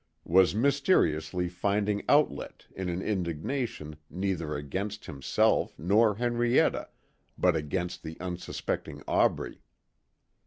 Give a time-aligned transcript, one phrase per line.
[0.25, 6.89] was mysteriously finding outlet in an indignation neither against himself nor Henrietta,
[7.37, 9.61] but against the unsuspecting Aubrey.